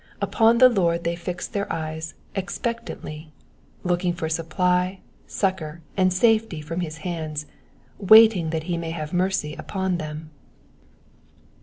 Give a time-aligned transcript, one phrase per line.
[0.19, 3.27] Upon the Lord th^ ^x their eyes expectantly^
[3.83, 7.45] looking for supply, succour, and safety from his hands,
[7.99, 10.31] waiting that he may have mercy upon them.